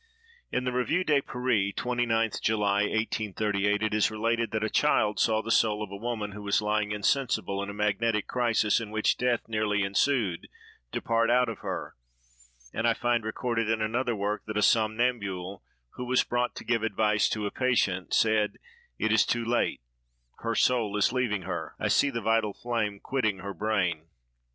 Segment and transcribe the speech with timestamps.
[0.51, 5.43] In the Revue de Paris, 29th July, 1838, it is related that a child saw
[5.43, 9.15] the soul of a woman, who was lying insensible in a magnetic crisis in which
[9.15, 10.47] death nearly ensued,
[10.91, 11.93] depart out of her;
[12.73, 15.61] and I find recorded in another work that a somnambule,
[15.91, 18.53] who was brought to give advice to a patient, said:
[18.97, 23.53] "It is too late—her soul is leaving her: I see the vital flame quitting her
[23.53, 24.07] brain."